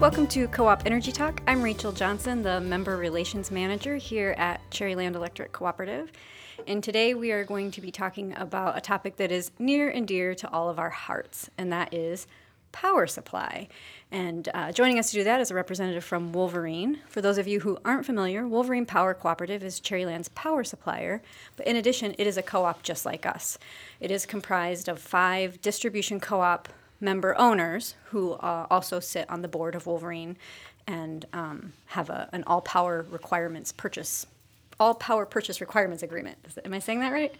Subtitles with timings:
[0.00, 1.42] Welcome to Co op Energy Talk.
[1.48, 6.12] I'm Rachel Johnson, the Member Relations Manager here at Cherryland Electric Cooperative.
[6.68, 10.06] And today we are going to be talking about a topic that is near and
[10.06, 12.28] dear to all of our hearts, and that is
[12.70, 13.66] power supply.
[14.12, 17.00] And uh, joining us to do that is a representative from Wolverine.
[17.08, 21.22] For those of you who aren't familiar, Wolverine Power Cooperative is Cherryland's power supplier,
[21.56, 23.58] but in addition, it is a co op just like us.
[23.98, 26.68] It is comprised of five distribution co op
[27.00, 30.36] member owners who uh, also sit on the board of Wolverine
[30.86, 34.26] and um, have a, an all power requirements purchase,
[34.80, 36.38] all power purchase requirements agreement.
[36.46, 37.34] Is, am I saying that right?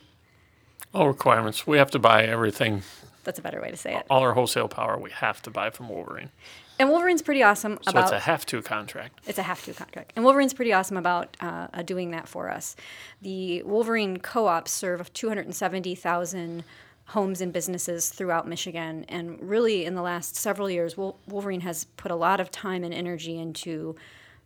[0.94, 1.66] All requirements.
[1.66, 2.82] We have to buy everything.
[3.24, 4.06] That's a better way to say it.
[4.08, 6.30] All our wholesale power we have to buy from Wolverine.
[6.78, 9.20] And Wolverine's pretty awesome So about it's a have to contract.
[9.26, 10.12] It's a have to contract.
[10.14, 12.76] And Wolverine's pretty awesome about uh, uh, doing that for us.
[13.20, 16.64] The Wolverine co ops serve 270,000
[17.08, 19.04] homes and businesses throughout Michigan.
[19.08, 22.92] And really, in the last several years, Wolverine has put a lot of time and
[22.92, 23.96] energy into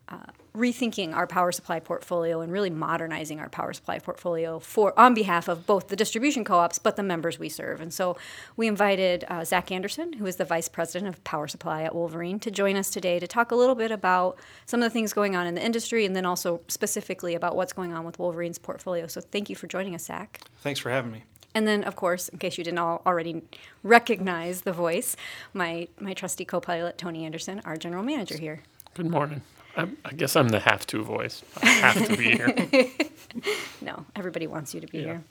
[0.08, 0.18] uh,
[0.54, 5.48] rethinking our power supply portfolio and really modernizing our power supply portfolio for on behalf
[5.48, 7.80] of both the distribution co-ops but the members we serve.
[7.80, 8.16] And so
[8.56, 12.38] we invited uh, Zach Anderson, who is the vice president of power supply at Wolverine,
[12.40, 15.34] to join us today to talk a little bit about some of the things going
[15.34, 19.06] on in the industry and then also specifically about what's going on with Wolverine's portfolio.
[19.06, 20.42] So thank you for joining us, Zach.
[20.58, 21.24] Thanks for having me.
[21.54, 23.42] And then, of course, in case you didn't all already
[23.82, 25.16] recognize the voice,
[25.52, 28.62] my, my trusty co-pilot, Tony Anderson, our general manager here.
[28.94, 29.42] Good morning.
[29.76, 31.42] I'm, I guess I'm the have to voice.
[31.62, 32.54] I have to be here.
[33.80, 35.04] No, everybody wants you to be Yeah.
[35.04, 35.24] here.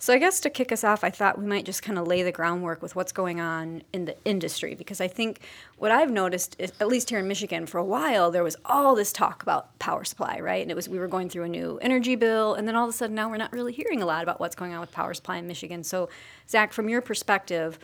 [0.00, 2.22] So I guess to kick us off, I thought we might just kind of lay
[2.22, 5.40] the groundwork with what's going on in the industry because I think
[5.76, 8.94] what I've noticed is at least here in Michigan for a while there was all
[8.94, 10.62] this talk about power supply, right?
[10.62, 12.90] And it was we were going through a new energy bill and then all of
[12.90, 15.14] a sudden now we're not really hearing a lot about what's going on with power
[15.14, 15.82] supply in Michigan.
[15.82, 16.08] So
[16.48, 17.80] Zach, from your perspective,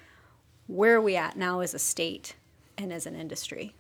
[0.69, 2.37] where are we at now as a state
[2.79, 3.75] and as an industry?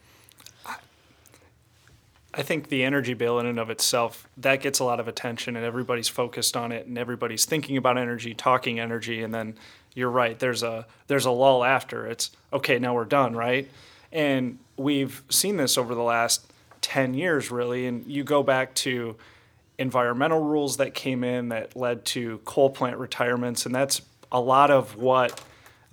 [2.37, 5.55] I think the energy bill in and of itself that gets a lot of attention
[5.55, 9.55] and everybody's focused on it and everybody's thinking about energy, talking energy and then
[9.95, 12.07] you're right there's a there's a lull after.
[12.07, 13.71] It's okay, now we're done, right?
[14.13, 16.45] And we've seen this over the last
[16.81, 19.15] 10 years really and you go back to
[19.79, 24.73] environmental rules that came in that led to coal plant retirements and that's a lot
[24.73, 25.41] of what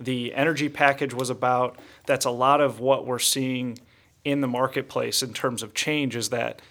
[0.00, 1.78] the energy package was about.
[2.06, 3.78] That's a lot of what we're seeing
[4.24, 6.62] in the marketplace in terms of change is that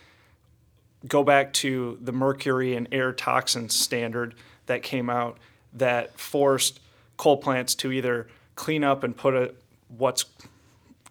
[1.08, 4.36] go back to the mercury and air toxins standard
[4.68, 5.38] that came out
[5.74, 6.80] that forced
[7.18, 9.54] coal plants to either clean up and put a
[9.98, 10.26] what's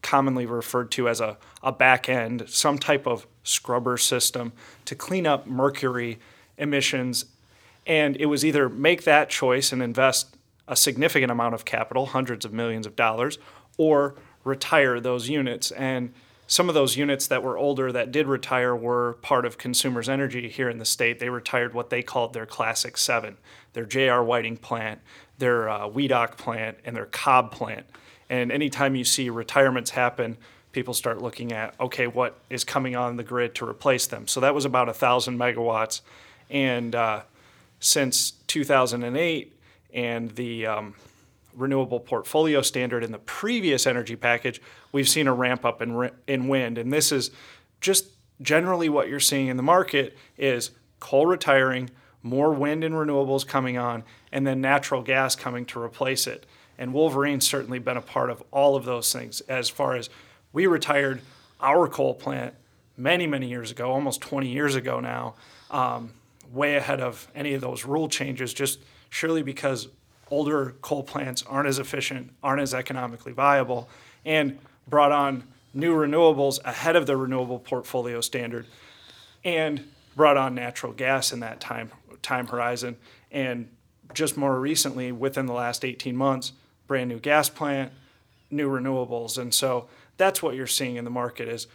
[0.02, 4.52] commonly referred to as a, a back end, some type of scrubber system
[4.84, 6.18] to clean up mercury
[6.56, 7.26] emissions.
[7.86, 10.36] And it was either make that choice and invest
[10.68, 13.38] a significant amount of capital, hundreds of millions of dollars,
[13.76, 14.14] or
[14.44, 15.70] retire those units.
[15.72, 16.12] And
[16.50, 20.48] some of those units that were older that did retire were part of Consumers Energy
[20.48, 21.20] here in the state.
[21.20, 23.36] They retired what they called their Classic Seven,
[23.72, 24.24] their J.R.
[24.24, 25.00] Whiting plant,
[25.38, 25.88] their uh,
[26.36, 27.86] plant, and their Cobb plant.
[28.28, 30.38] And anytime you see retirements happen,
[30.72, 34.26] people start looking at okay, what is coming on the grid to replace them.
[34.26, 36.00] So that was about a thousand megawatts,
[36.50, 37.22] and uh,
[37.78, 39.56] since 2008
[39.94, 40.94] and the um,
[41.60, 44.60] renewable portfolio standard in the previous energy package,
[44.92, 46.78] we've seen a ramp up in, in wind.
[46.78, 47.30] And this is
[47.80, 48.06] just
[48.40, 51.90] generally what you're seeing in the market is coal retiring,
[52.22, 56.46] more wind and renewables coming on, and then natural gas coming to replace it.
[56.78, 60.08] And Wolverine's certainly been a part of all of those things as far as
[60.52, 61.20] we retired
[61.60, 62.54] our coal plant
[62.96, 65.34] many, many years ago, almost 20 years ago now,
[65.70, 66.12] um,
[66.52, 69.88] way ahead of any of those rule changes, just surely because
[70.30, 73.88] older coal plants aren't as efficient, aren't as economically viable,
[74.24, 74.58] and
[74.88, 78.66] brought on new renewables ahead of the renewable portfolio standard,
[79.44, 79.84] and
[80.16, 81.90] brought on natural gas in that time
[82.22, 82.96] time horizon.
[83.30, 83.68] And
[84.12, 86.52] just more recently, within the last 18 months,
[86.86, 87.92] brand new gas plant,
[88.50, 91.66] new renewables, and so that's what you're seeing in the market is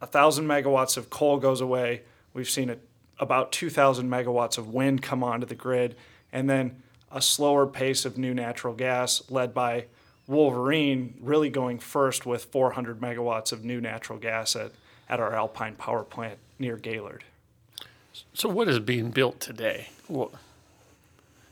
[0.00, 2.02] a thousand megawatts of coal goes away.
[2.32, 2.76] We've seen a,
[3.18, 5.96] about 2,000 megawatts of wind come onto the grid,
[6.32, 9.86] and then a slower pace of new natural gas led by
[10.26, 14.72] Wolverine really going first with 400 megawatts of new natural gas at,
[15.08, 17.24] at our Alpine power plant near Gaylord.
[18.32, 19.88] So what is being built today?
[20.06, 20.30] What,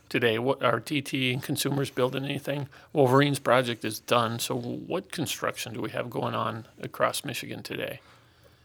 [0.07, 2.69] today, what are DT and consumers building anything?
[2.93, 4.39] Wolverine's project is done.
[4.39, 7.99] So what construction do we have going on across Michigan today?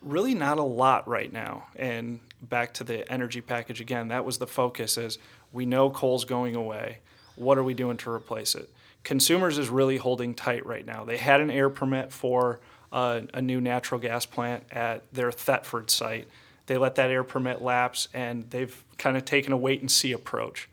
[0.04, 1.66] really not a lot right now.
[1.76, 5.18] And back to the energy package again, that was the focus is
[5.54, 6.98] we know coal's going away.
[7.36, 8.68] What are we doing to replace it?
[9.04, 11.04] Consumers is really holding tight right now.
[11.04, 12.60] They had an air permit for
[12.92, 16.28] a, a new natural gas plant at their Thetford site.
[16.66, 20.12] They let that air permit lapse, and they've kind of taken a wait and see
[20.12, 20.68] approach.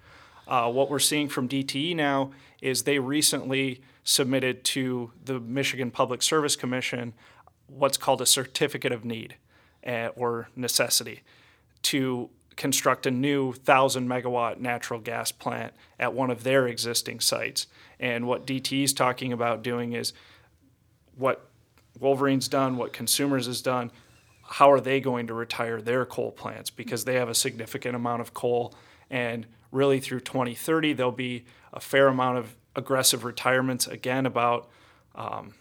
[0.47, 2.31] Uh, what we're seeing from DTE now
[2.61, 7.13] is they recently submitted to the Michigan Public Service Commission
[7.67, 9.35] what's called a certificate of need
[9.85, 11.21] uh, or necessity
[11.83, 12.29] to
[12.61, 17.65] construct a new 1,000 megawatt natural gas plant at one of their existing sites.
[17.99, 20.13] And what DTE is talking about doing is
[21.17, 21.49] what
[21.99, 23.89] Wolverine's done, what Consumers has done,
[24.43, 26.69] how are they going to retire their coal plants?
[26.69, 28.75] Because they have a significant amount of coal.
[29.09, 33.87] And really through 2030, there'll be a fair amount of aggressive retirements.
[33.87, 34.69] Again, about
[35.15, 35.55] um,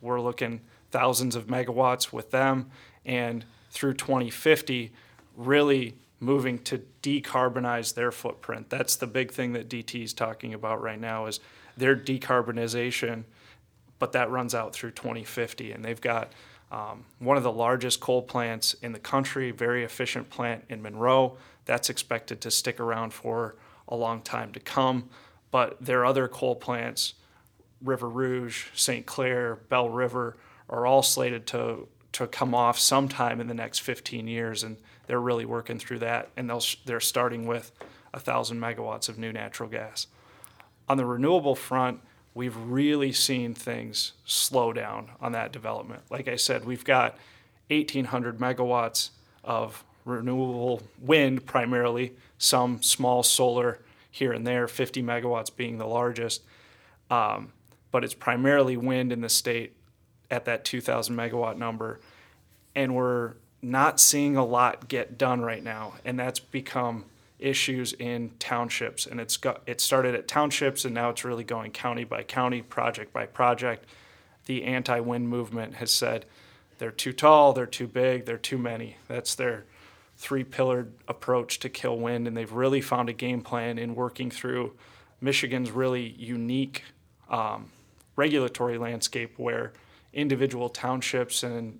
[0.00, 2.72] we're looking thousands of megawatts with them.
[3.04, 4.90] And through 2050,
[5.46, 8.68] really moving to decarbonize their footprint.
[8.68, 11.40] That's the big thing that DT is talking about right now is
[11.76, 13.24] their decarbonization,
[13.98, 15.72] but that runs out through 2050.
[15.72, 16.32] And they've got
[16.70, 21.38] um, one of the largest coal plants in the country, very efficient plant in Monroe.
[21.64, 23.56] That's expected to stick around for
[23.88, 25.08] a long time to come.
[25.50, 27.14] But their other coal plants,
[27.82, 29.06] River Rouge, St.
[29.06, 30.36] Clair, Belle River,
[30.68, 34.76] are all slated to to come off sometime in the next 15 years, and
[35.06, 36.30] they're really working through that.
[36.36, 37.72] And they'll they're starting with
[38.18, 40.06] thousand megawatts of new natural gas.
[40.88, 42.00] On the renewable front,
[42.34, 46.02] we've really seen things slow down on that development.
[46.10, 47.16] Like I said, we've got
[47.68, 49.10] 1,800 megawatts
[49.44, 53.80] of renewable wind, primarily some small solar
[54.10, 56.42] here and there, 50 megawatts being the largest.
[57.10, 57.52] Um,
[57.92, 59.74] but it's primarily wind in the state
[60.30, 62.00] at that 2,000 megawatt number.
[62.74, 65.94] And we're not seeing a lot get done right now.
[66.04, 67.04] And that's become
[67.38, 69.06] issues in townships.
[69.06, 72.62] And it's got, it started at townships and now it's really going county by county,
[72.62, 73.86] project by project.
[74.46, 76.26] The anti wind movement has said
[76.78, 78.96] they're too tall, they're too big, they're too many.
[79.08, 79.64] That's their
[80.16, 82.26] three pillared approach to kill wind.
[82.26, 84.74] And they've really found a game plan in working through
[85.20, 86.84] Michigan's really unique
[87.28, 87.70] um,
[88.16, 89.72] regulatory landscape where
[90.12, 91.78] individual townships and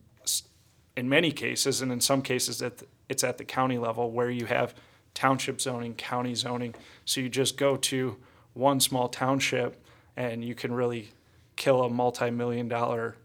[0.97, 2.63] in many cases and in some cases
[3.09, 4.75] it's at the county level where you have
[5.15, 6.75] township zoning county zoning.
[7.05, 8.17] So you just go to
[8.55, 9.83] one small township
[10.17, 11.11] and you can really
[11.57, 13.17] kill a multi-million dollar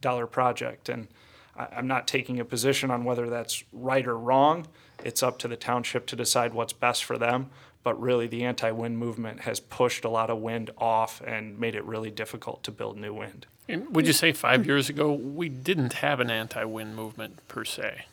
[0.00, 0.88] dollar project.
[0.88, 1.08] And
[1.56, 4.66] i'm not taking a position on whether that's right or wrong.
[5.04, 7.50] It's up to the township to decide what's best for them.
[7.82, 11.84] But really the anti-wind movement has pushed a lot of wind off and made it
[11.84, 14.16] really difficult to build new wind and would you hmm.
[14.16, 14.68] say five hmm.
[14.68, 18.06] years ago we didn't have an anti-wind movement per se,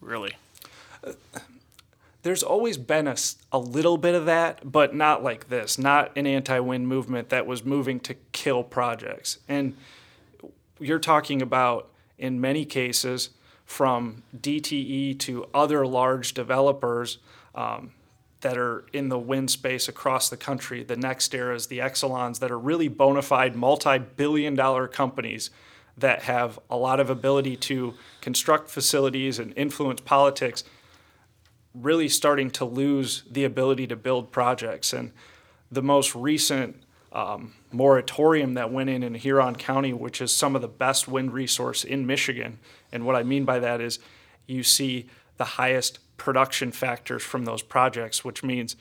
[0.00, 0.36] really?
[1.04, 1.12] Uh,
[2.26, 3.14] there's always been a,
[3.52, 5.78] a little bit of that, but not like this.
[5.78, 9.38] Not an anti-wind movement that was moving to kill projects.
[9.48, 9.76] And
[10.80, 11.88] you're talking about,
[12.18, 13.30] in many cases,
[13.64, 17.18] from DTE to other large developers.
[17.54, 17.92] Um,
[18.40, 20.82] that are in the wind space across the country.
[20.82, 25.50] The NextEras, the Exelons that are really bona fide multi billion dollar companies
[25.96, 30.62] that have a lot of ability to construct facilities and influence politics,
[31.74, 34.92] really starting to lose the ability to build projects.
[34.92, 35.12] And
[35.70, 36.82] the most recent
[37.12, 41.32] um, moratorium that went in in Huron County, which is some of the best wind
[41.32, 42.58] resource in Michigan.
[42.92, 43.98] And what I mean by that is
[44.46, 45.08] you see
[45.38, 48.76] the highest production factors from those projects, which means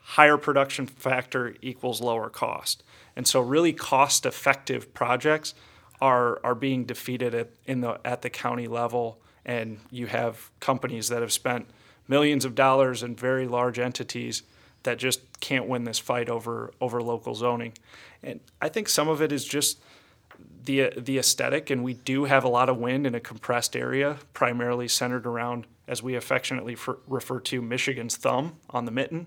[0.00, 2.82] higher production factor equals lower cost.
[3.16, 5.54] And so, really cost effective projects
[6.00, 9.18] are, are being defeated at, in the, at the county level.
[9.44, 11.66] And you have companies that have spent
[12.08, 14.42] millions of dollars in very large entities
[14.82, 17.72] that just can't win this fight over, over local zoning.
[18.22, 19.78] And I think some of it is just
[20.64, 24.18] the, the aesthetic, and we do have a lot of wind in a compressed area,
[24.32, 26.76] primarily centered around as we affectionately
[27.06, 29.26] refer to Michigan's thumb on the mitten.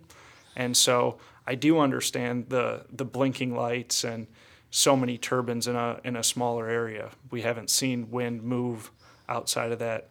[0.55, 4.27] And so I do understand the the blinking lights and
[4.71, 7.11] so many turbines in a in a smaller area.
[7.29, 8.91] We haven't seen wind move
[9.29, 10.09] outside of that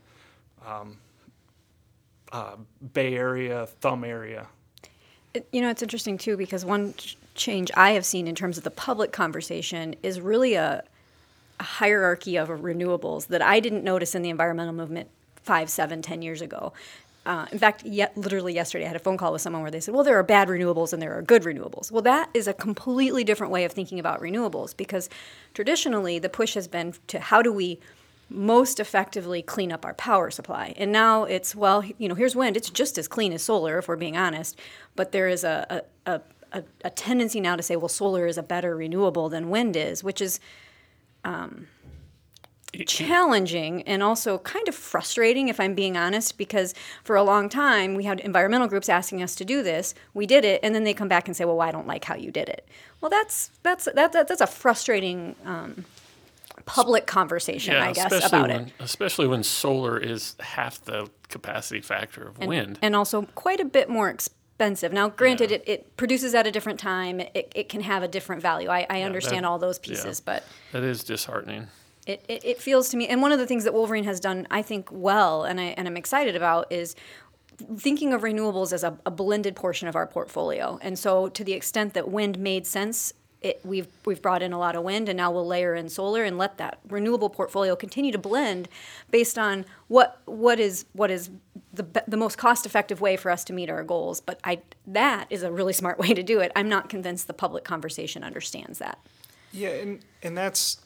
[0.64, 0.98] um,
[2.32, 2.56] uh,
[2.92, 4.46] Bay Area thumb area.
[5.34, 6.94] It, you know, it's interesting too because one
[7.36, 10.84] change I have seen in terms of the public conversation is really a,
[11.60, 15.08] a hierarchy of renewables that I didn't notice in the environmental movement
[15.42, 16.72] five, seven, ten years ago.
[17.26, 19.80] Uh, in fact, yet literally yesterday, I had a phone call with someone where they
[19.80, 22.54] said, "Well, there are bad renewables and there are good renewables." Well, that is a
[22.54, 25.10] completely different way of thinking about renewables because
[25.52, 27.80] traditionally the push has been to how do we
[28.30, 32.56] most effectively clean up our power supply, and now it's well, you know, here's wind;
[32.56, 34.56] it's just as clean as solar, if we're being honest.
[34.94, 36.20] But there is a a, a,
[36.84, 40.20] a tendency now to say, well, solar is a better renewable than wind is, which
[40.20, 40.40] is
[41.24, 41.66] um,
[42.86, 47.94] challenging and also kind of frustrating, if I'm being honest, because for a long time
[47.94, 49.94] we had environmental groups asking us to do this.
[50.14, 52.16] We did it, and then they come back and say, "Well, I don't like how
[52.16, 52.68] you did it."
[53.00, 55.84] Well, that's that's that, that that's a frustrating um,
[56.64, 58.72] public conversation, I guess, about when, it.
[58.80, 62.78] Especially when solar is half the capacity factor of wind.
[62.82, 64.34] and also quite a bit more expensive.
[64.58, 65.56] Now, granted, Yeah.
[65.56, 67.20] it, it produces at a different time.
[67.20, 68.68] It, it can have a different value.
[68.68, 69.90] I, I understand that- all those yeah.
[69.90, 71.68] pieces, but that is disheartening.
[72.06, 74.46] it, it, it feels to me, and one of the things that Wolverine has done,
[74.50, 76.94] I think, well, and, I, and I'm excited about is
[77.78, 80.78] thinking of renewables as a, a blended portion of our portfolio.
[80.82, 84.58] And so, to the extent that wind made sense, it, we've we've brought in a
[84.58, 88.12] lot of wind, and now we'll layer in solar and let that renewable portfolio continue
[88.12, 88.68] to blend
[89.10, 91.30] based on what what is what is
[91.72, 94.20] the the most cost effective way for us to meet our goals.
[94.20, 96.50] But I that is a really smart way to do it.
[96.56, 98.98] I'm not convinced the public conversation understands that.
[99.52, 100.80] Yeah, and and that's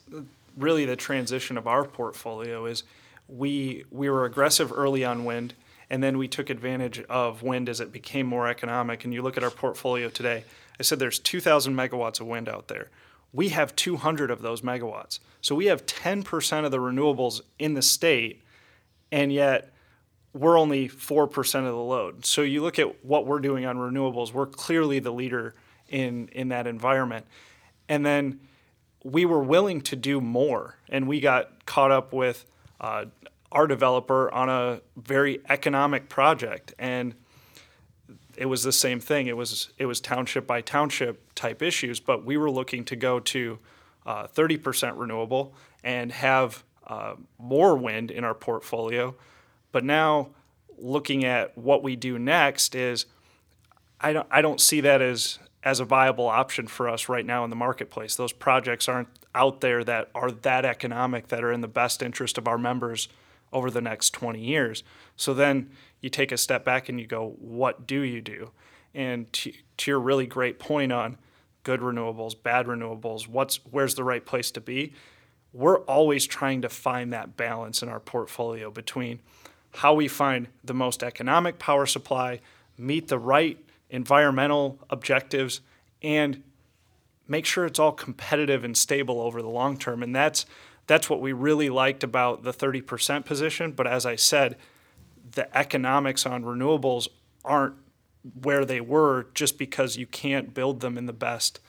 [0.57, 2.83] really the transition of our portfolio is
[3.27, 5.53] we we were aggressive early on wind,
[5.89, 9.05] and then we took advantage of wind as it became more economic.
[9.05, 10.43] And you look at our portfolio today.
[10.81, 12.89] I said there's 2,000 megawatts of wind out there.
[13.31, 15.19] We have 200 of those megawatts.
[15.39, 18.41] So we have 10% of the renewables in the state,
[19.11, 19.71] and yet
[20.33, 22.25] we're only 4% of the load.
[22.25, 25.53] So you look at what we're doing on renewables, we're clearly the leader
[25.87, 27.27] in, in that environment.
[27.87, 28.39] And then
[29.03, 32.47] we were willing to do more, and we got caught up with
[32.79, 33.05] uh,
[33.51, 36.73] our developer on a very economic project.
[36.79, 37.13] And
[38.37, 39.27] it was the same thing.
[39.27, 43.19] It was it was township by township type issues, but we were looking to go
[43.19, 43.59] to
[44.05, 49.15] uh, 30% renewable and have uh, more wind in our portfolio.
[49.71, 50.29] But now,
[50.77, 53.05] looking at what we do next is,
[53.99, 57.43] I don't I don't see that as as a viable option for us right now
[57.43, 58.15] in the marketplace.
[58.15, 62.37] Those projects aren't out there that are that economic that are in the best interest
[62.37, 63.07] of our members
[63.53, 64.83] over the next 20 years.
[65.15, 65.69] So then
[66.01, 68.51] you take a step back and you go, what do you do?
[68.93, 71.17] And to, to your really great point on
[71.63, 74.93] good renewables, bad renewables, what's where's the right place to be?
[75.53, 79.19] We're always trying to find that balance in our portfolio between
[79.75, 82.39] how we find the most economic power supply,
[82.77, 83.57] meet the right
[83.89, 85.61] environmental objectives,
[86.01, 86.43] and
[87.27, 90.03] make sure it's all competitive and stable over the long term.
[90.03, 90.45] And that's
[90.87, 93.71] that's what we really liked about the 30% position.
[93.71, 94.57] But as I said,
[95.31, 97.07] the economics on renewables
[97.43, 97.75] aren't
[98.41, 101.59] where they were just because you can't build them in the best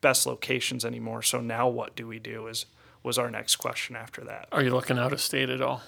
[0.00, 1.22] best locations anymore.
[1.22, 2.66] So now what do we do is
[3.02, 4.48] was our next question after that.
[4.52, 5.82] Are you looking out of state at all?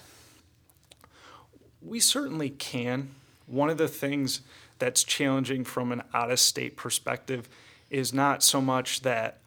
[1.81, 3.11] We certainly can.
[3.47, 4.41] One of the things
[4.79, 7.49] that's challenging from an out of state perspective
[7.89, 9.39] is not so much that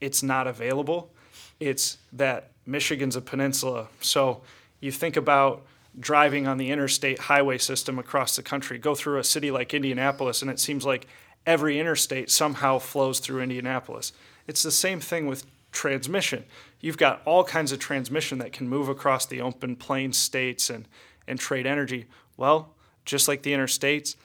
[0.00, 1.10] it's not available,
[1.58, 3.88] it's that Michigan's a peninsula.
[4.00, 4.42] So
[4.80, 5.62] you think about
[5.98, 10.42] driving on the interstate highway system across the country, go through a city like Indianapolis,
[10.42, 11.06] and it seems like
[11.46, 14.12] every interstate somehow flows through Indianapolis.
[14.46, 16.44] It's the same thing with transmission.
[16.80, 20.86] You've got all kinds of transmission that can move across the open plain states and,
[21.26, 22.06] and trade energy.
[22.36, 24.16] Well, just like the interstates,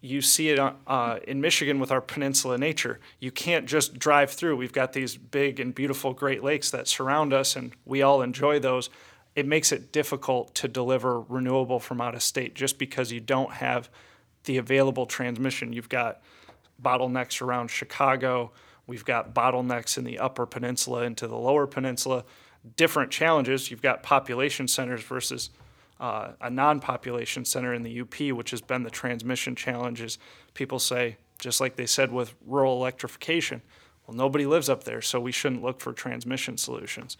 [0.00, 3.00] you see it uh, in Michigan with our peninsula nature.
[3.18, 4.56] You can't just drive through.
[4.56, 8.58] We've got these big and beautiful Great Lakes that surround us, and we all enjoy
[8.58, 8.88] those.
[9.34, 13.52] It makes it difficult to deliver renewable from out of state just because you don't
[13.54, 13.88] have
[14.44, 15.72] the available transmission.
[15.72, 16.20] You've got
[16.82, 18.52] bottlenecks around Chicago.
[18.86, 22.24] We've got bottlenecks in the upper peninsula into the lower peninsula.
[22.76, 23.70] Different challenges.
[23.70, 25.50] You've got population centers versus
[26.00, 30.18] uh, a non-population center in the UP, which has been the transmission challenges.
[30.54, 33.62] People say, just like they said with rural electrification,
[34.06, 37.16] well, nobody lives up there, so we shouldn't look for transmission solutions.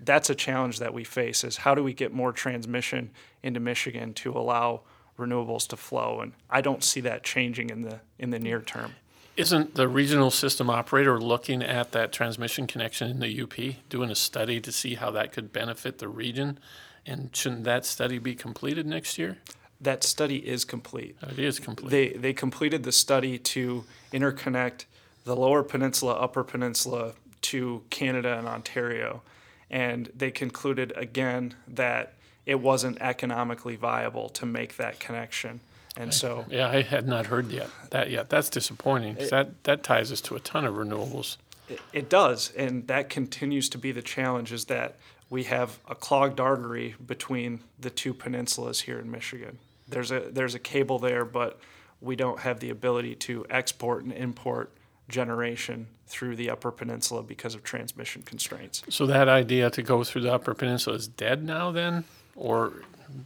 [0.00, 3.10] That's a challenge that we face: is how do we get more transmission
[3.42, 4.82] into Michigan to allow
[5.18, 6.20] renewables to flow?
[6.20, 8.94] And I don't see that changing in the in the near term.
[9.36, 14.14] Isn't the regional system operator looking at that transmission connection in the UP, doing a
[14.14, 16.60] study to see how that could benefit the region?
[17.04, 19.38] And shouldn't that study be completed next year?
[19.80, 21.16] That study is complete.
[21.20, 21.90] It is complete.
[21.90, 24.84] They they completed the study to interconnect
[25.24, 29.22] the Lower Peninsula, Upper Peninsula to Canada and Ontario,
[29.70, 32.14] and they concluded again that
[32.46, 35.60] it wasn't economically viable to make that connection.
[35.96, 38.28] And so yeah, I had not heard yet that yet.
[38.28, 41.36] That's disappointing that, that ties us to a ton of renewables.
[41.68, 44.52] It, it does, and that continues to be the challenge.
[44.52, 44.96] Is that
[45.30, 49.58] we have a clogged artery between the two peninsulas here in Michigan.
[49.88, 51.60] There's a there's a cable there, but
[52.00, 54.70] we don't have the ability to export and import
[55.08, 58.82] generation through the Upper Peninsula because of transmission constraints.
[58.88, 62.04] So that idea to go through the Upper Peninsula is dead now, then,
[62.36, 62.72] or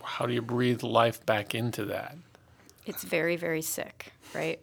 [0.03, 2.17] how do you breathe life back into that?
[2.87, 4.59] It's very, very sick, right?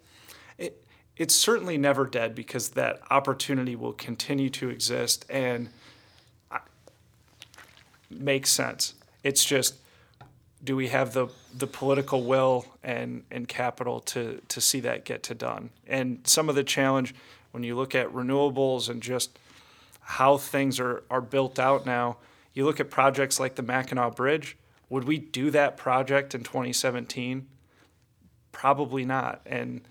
[0.57, 0.83] It,
[1.15, 5.69] it's certainly never dead because that opportunity will continue to exist and
[6.51, 6.59] uh, I-
[8.09, 8.95] makes sense.
[9.23, 9.75] It's just,
[10.65, 15.23] do we have the, the political will and, and capital to, to see that get
[15.23, 15.69] to done?
[15.87, 17.13] And some of the challenge
[17.51, 19.37] when you look at renewables and just
[20.01, 22.17] how things are, are built out now,
[22.53, 24.57] you look at projects like the Mackinac Bridge.
[24.89, 27.47] Would we do that project in 2017?
[28.51, 29.41] Probably not.
[29.45, 29.81] And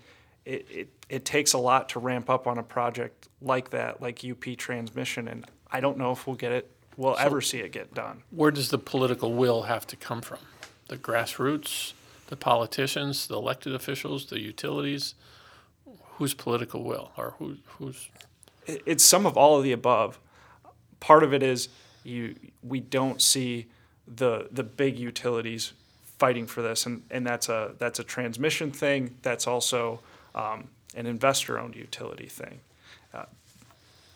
[0.45, 4.23] it, it, it takes a lot to ramp up on a project like that, like
[4.23, 5.27] UP transmission.
[5.27, 8.23] And I don't know if we'll get it, we'll ever see it get done.
[8.31, 10.39] Where does the political will have to come from?
[10.87, 11.93] The grassroots,
[12.27, 15.15] the politicians, the elected officials, the utilities?
[16.17, 18.09] Whose political will or who, who's?
[18.65, 20.19] It's some of all of the above.
[20.99, 21.69] Part of it is
[22.03, 23.67] you we don't see
[24.07, 25.73] the the big utilities
[26.17, 29.17] fighting for this, and, and that's a that's a transmission thing.
[29.21, 29.99] That's also
[30.33, 32.59] um, an investor-owned utility thing.
[33.13, 33.25] Uh,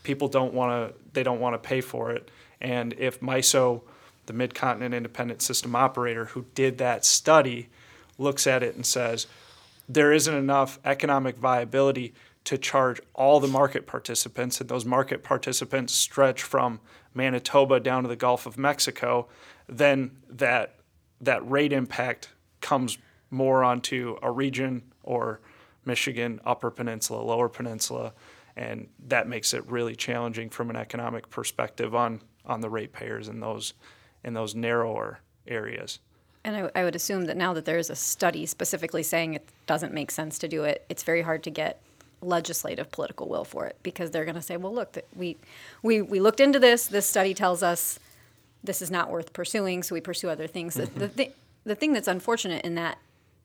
[0.04, 2.30] people don't want to they don't want to pay for it,
[2.62, 3.82] and if MISO,
[4.30, 7.68] the Mid-Continent Independent System Operator, who did that study,
[8.20, 9.26] looks at it and says
[9.90, 15.96] there isn't enough economic viability to charge all the market participants, and those market participants
[15.96, 16.80] stretch from
[17.16, 19.28] Manitoba down to the Gulf of Mexico,
[19.68, 20.76] then that
[21.20, 22.30] that rate impact
[22.62, 23.00] comes
[23.32, 25.42] more onto a region or
[25.86, 28.14] Michigan, Upper Peninsula, Lower Peninsula,
[28.56, 33.40] and that makes it really challenging from an economic perspective on on the ratepayers in
[33.40, 33.74] those
[34.24, 36.00] in those narrower areas.
[36.44, 39.48] And I, I would assume that now that there is a study specifically saying it
[39.68, 41.82] doesn't make sense to do it, it's very hard to get
[42.22, 45.38] legislative political will for it because they're going to say, well, look, we,
[45.84, 46.88] we, we looked into this.
[46.88, 48.00] This study tells us
[48.64, 50.76] this is not worth pursuing, so we pursue other things.
[50.76, 51.32] The, the, mm-hmm.
[51.66, 52.98] the thing that's unfortunate in that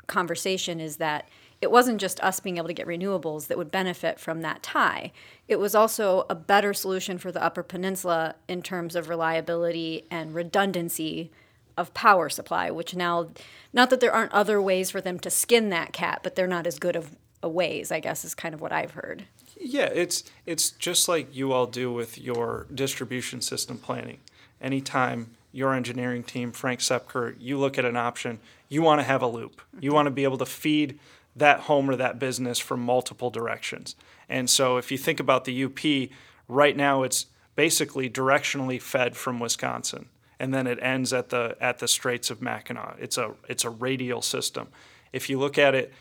[0.06, 1.28] conversation is that
[1.64, 5.10] it wasn't just us being able to get renewables that would benefit from that tie.
[5.48, 10.34] It was also a better solution for the Upper Peninsula in terms of reliability and
[10.34, 11.30] redundancy
[11.78, 13.30] of power supply, which now,
[13.72, 16.66] not that there aren't other ways for them to skin that cat, but they're not
[16.66, 19.24] as good of a ways, I guess, is kind of what I've heard.
[19.58, 24.18] Yeah, it's it's just like you all do with your distribution system planning.
[24.60, 29.22] Anytime your engineering team, Frank Sepker, you look at an option, you want to have
[29.22, 29.62] a loop.
[29.72, 29.94] You mm-hmm.
[29.94, 30.98] want to be able to feed
[31.36, 33.96] that home or that business from multiple directions.
[34.28, 36.10] And so if you think about the UP,
[36.48, 40.06] right now it's basically directionally fed from Wisconsin.
[40.38, 42.96] And then it ends at the at the Straits of Mackinac.
[42.98, 44.68] It's a it's a radial system.
[45.12, 45.92] If you look at it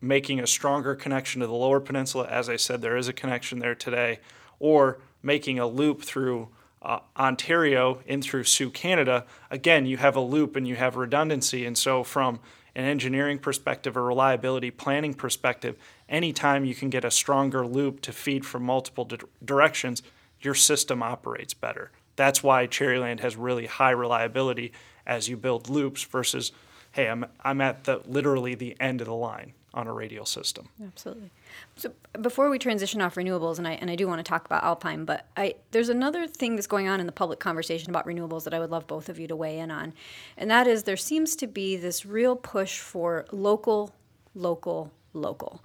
[0.00, 2.26] making a stronger connection to the lower peninsula.
[2.28, 4.20] As I said, there is a connection there today,
[4.58, 6.48] or making a loop through
[6.82, 9.26] uh, Ontario in through Soo, Canada.
[9.50, 11.66] Again, you have a loop and you have redundancy.
[11.66, 12.38] And so, from
[12.78, 15.76] an engineering perspective, a reliability planning perspective,
[16.08, 20.00] anytime you can get a stronger loop to feed from multiple di- directions,
[20.40, 21.90] your system operates better.
[22.14, 24.72] That's why Cherryland has really high reliability
[25.04, 26.52] as you build loops versus,
[26.92, 30.68] hey, I'm, I'm at the literally the end of the line on a radial system.
[30.82, 31.30] Absolutely.
[31.76, 34.64] So before we transition off renewables, and I and I do want to talk about
[34.64, 38.44] Alpine, but I there's another thing that's going on in the public conversation about renewables
[38.44, 39.92] that I would love both of you to weigh in on,
[40.36, 43.94] and that is there seems to be this real push for local,
[44.34, 45.62] local, local.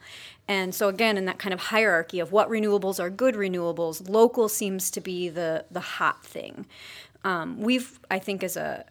[0.48, 4.50] And so again, in that kind of hierarchy of what renewables are good renewables, local
[4.50, 6.66] seems to be the the hot thing.
[7.24, 8.86] Um, we've, I think, as a,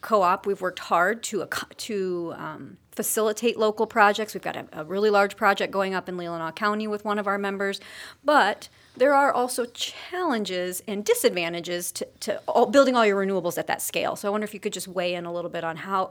[0.00, 4.34] co-op, we've worked hard to to um, facilitate local projects.
[4.34, 7.26] We've got a, a really large project going up in Leelanau County with one of
[7.26, 7.80] our members,
[8.22, 13.66] but there are also challenges and disadvantages to, to all, building all your renewables at
[13.68, 14.16] that scale.
[14.16, 16.10] So I wonder if you could just weigh in a little bit on how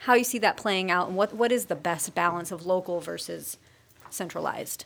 [0.00, 3.00] how you see that playing out and what, what is the best balance of local
[3.00, 3.56] versus
[4.10, 4.84] centralized.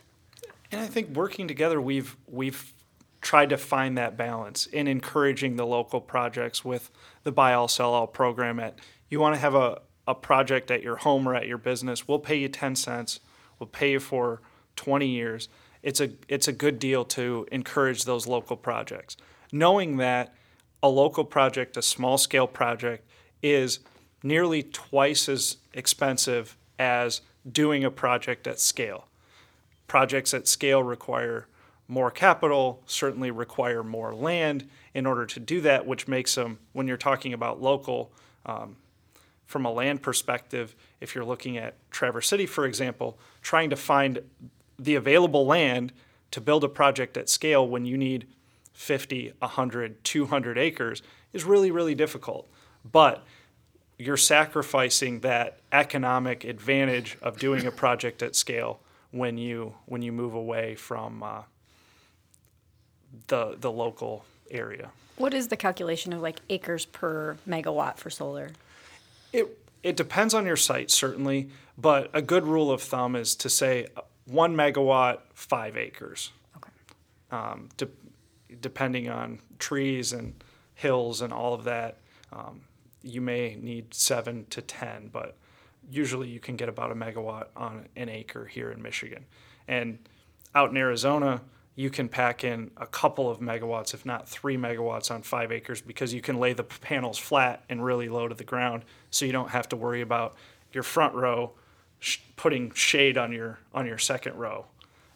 [0.71, 2.71] And I think working together, we've we've
[3.19, 6.89] tried to find that balance in encouraging the local projects with
[7.23, 8.61] the buy all sell all program.
[8.61, 12.07] At you want to have a a project at your home or at your business,
[12.07, 13.19] we'll pay you ten cents.
[13.57, 14.41] We'll pay you for
[14.75, 15.49] twenty years.
[15.81, 19.17] It's a it's a good deal to encourage those local projects,
[19.51, 20.33] knowing that
[20.83, 23.07] a local project, a small scale project,
[23.41, 23.79] is
[24.23, 29.07] nearly twice as expensive as doing a project at scale
[29.87, 31.47] projects at scale require
[31.87, 36.87] more capital, certainly require more land in order to do that, which makes them, when
[36.87, 38.09] you're talking about local,
[38.45, 38.77] um,
[39.51, 44.21] from a land perspective, if you're looking at Traverse City, for example, trying to find
[44.79, 45.91] the available land
[46.31, 48.27] to build a project at scale when you need
[48.73, 52.49] 50, 100, 200 acres is really, really difficult.
[52.89, 53.23] But
[53.97, 58.79] you're sacrificing that economic advantage of doing a project at scale
[59.11, 61.41] when you when you move away from uh,
[63.27, 64.89] the the local area.
[65.17, 68.51] What is the calculation of like acres per megawatt for solar?
[69.33, 73.49] It it depends on your site certainly, but a good rule of thumb is to
[73.49, 73.87] say
[74.25, 76.31] one megawatt, five acres.
[76.57, 76.71] Okay.
[77.31, 77.87] Um, de-
[78.59, 80.43] depending on trees and
[80.75, 81.97] hills and all of that,
[82.31, 82.61] um,
[83.01, 85.35] you may need seven to ten, but
[85.89, 89.25] usually you can get about a megawatt on an acre here in Michigan.
[89.67, 89.99] And
[90.53, 91.41] out in Arizona,
[91.81, 95.81] you can pack in a couple of megawatts, if not three megawatts, on five acres
[95.81, 99.31] because you can lay the panels flat and really low to the ground, so you
[99.31, 100.35] don't have to worry about
[100.71, 101.53] your front row
[101.99, 104.65] sh- putting shade on your on your second row.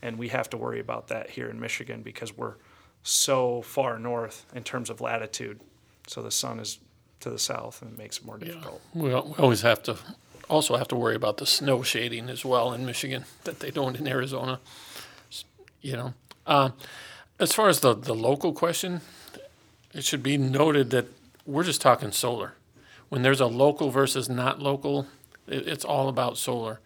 [0.01, 2.55] And we have to worry about that here in Michigan because we're
[3.03, 5.59] so far north in terms of latitude.
[6.07, 6.79] So the sun is
[7.19, 8.81] to the south and it makes it more difficult.
[8.93, 9.97] We, we always have to
[10.49, 13.97] also have to worry about the snow shading as well in Michigan that they don't
[13.97, 14.59] in Arizona.
[15.81, 16.13] You know,
[16.45, 16.69] uh,
[17.39, 19.01] as far as the the local question,
[19.93, 21.07] it should be noted that
[21.45, 22.53] we're just talking solar.
[23.09, 25.07] When there's a local versus not local,
[25.47, 26.79] it, it's all about solar.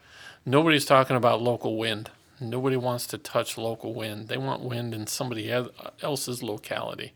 [0.45, 2.11] Nobody's talking about local wind.
[2.41, 4.29] Nobody wants to touch local wind.
[4.29, 5.51] They want wind in somebody
[6.01, 7.13] else's locality.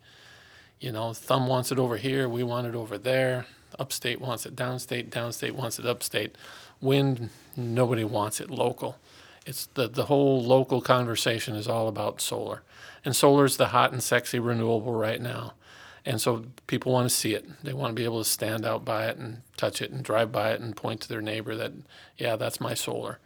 [0.80, 3.46] You know, Thumb wants it over here, we want it over there.
[3.80, 6.36] Upstate wants it downstate, downstate wants it upstate.
[6.82, 8.98] Wind, nobody wants it local.
[9.46, 12.64] It's the, the whole local conversation is all about solar.
[13.04, 15.54] And solar is the hot and sexy renewable right now.
[16.06, 17.46] And so people want to see it.
[17.64, 20.32] They want to be able to stand out by it and touch it and drive
[20.32, 21.74] by it and point to their neighbor that,
[22.18, 23.20] yeah, that's my solar.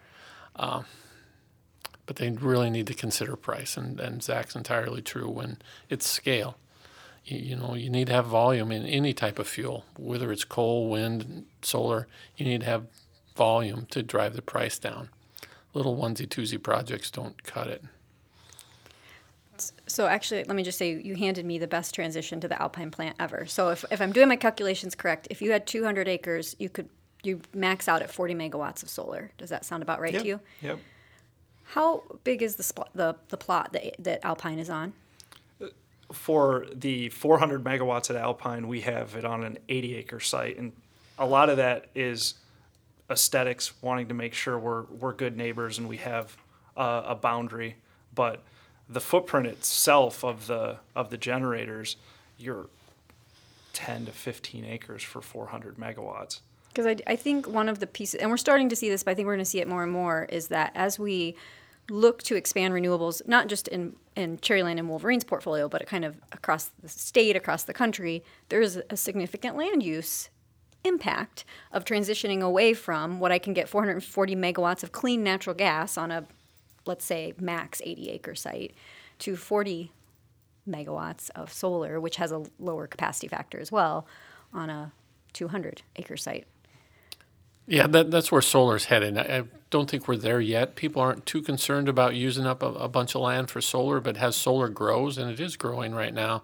[0.56, 0.84] Uh,
[2.06, 3.78] but they really need to consider price.
[3.78, 5.58] And, and Zach's entirely true when
[5.90, 6.58] it's scale
[7.28, 10.46] you, you know you need to have volume in any type of fuel whether it's
[10.46, 12.86] coal wind solar you need to have
[13.36, 15.10] volume to drive the price down
[15.74, 17.84] little onesie twosie projects don't cut it
[19.88, 22.92] So actually, let me just say, you handed me the best transition to the Alpine
[22.92, 23.46] plant ever.
[23.48, 26.90] So if, if I'm doing my calculations correct, if you had 200 acres, you could
[27.24, 29.32] you max out at 40 megawatts of solar.
[29.40, 30.22] Does that sound about right Yep.
[30.22, 30.40] to you?
[30.62, 30.80] Yep.
[31.64, 34.94] How big is the spl- the the plot that that Alpine is on?
[36.14, 40.72] for the 400 megawatts at Alpine, we have it on an 80 acre site, and
[41.18, 42.36] a lot of that is
[43.10, 46.38] aesthetics, wanting to make sure we're we're good neighbors and we have
[46.76, 47.76] uh, a boundary.
[48.14, 48.42] But
[48.90, 51.98] the footprint itself of the of the generators,
[52.38, 52.68] you're
[53.74, 56.40] 10 to 15 acres for 400 megawatts.
[56.70, 59.12] Because I, I think one of the pieces, and we're starting to see this, but
[59.12, 61.36] I think we're going to see it more and more, is that as we
[61.90, 66.18] look to expand renewables, not just in, in Cherryland and Wolverine's portfolio, but kind of
[66.32, 70.30] across the state, across the country, there is a significant land use
[70.88, 75.98] impact of transitioning away from what I can get 440 megawatts of clean natural gas
[75.98, 76.26] on a,
[76.86, 78.74] let's say, max 80 acre site
[79.20, 79.92] to 40
[80.68, 84.06] megawatts of solar, which has a lower capacity factor as well,
[84.54, 84.92] on a
[85.34, 86.48] 200 acre site.
[87.68, 91.26] yeah that, that's where solar's headed I, I don't think we're there yet people aren't
[91.26, 94.70] too concerned about using up a, a bunch of land for solar but as solar
[94.70, 96.44] grows and it is growing right now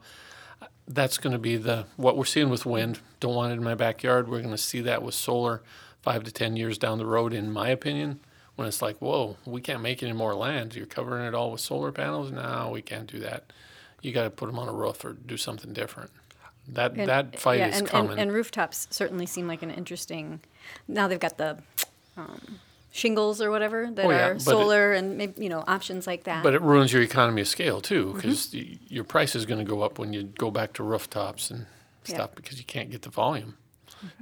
[0.87, 2.99] that's going to be the what we're seeing with wind.
[3.19, 4.27] Don't want it in my backyard.
[4.29, 5.61] We're going to see that with solar
[6.01, 8.19] five to ten years down the road, in my opinion.
[8.55, 10.75] When it's like, whoa, we can't make any more land.
[10.75, 12.31] You're covering it all with solar panels.
[12.31, 13.51] No, we can't do that.
[14.03, 16.11] You got to put them on a roof or do something different.
[16.67, 18.11] That And- that fight yeah, is and, coming.
[18.11, 20.39] And, and rooftops certainly seem like an interesting.
[20.87, 21.57] Now they've got the
[22.15, 22.59] um,
[22.95, 26.05] shingles or whatever that Oh, yeah, are but it- solar and maybe you know options
[26.05, 26.43] like that.
[26.43, 28.15] but it ruins your economy of scale too, Mm-hmm.
[28.17, 31.65] because your price is going to go up when you go back to rooftops and
[32.05, 32.15] Yeah.
[32.15, 33.55] stuff because you can't get the volume.